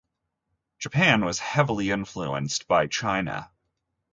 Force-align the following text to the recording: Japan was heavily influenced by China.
Japan 0.79 1.23
was 1.23 1.37
heavily 1.37 1.91
influenced 1.91 2.67
by 2.67 2.87
China. 2.87 3.51